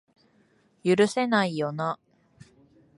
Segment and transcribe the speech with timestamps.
[0.83, 1.99] 許せないよな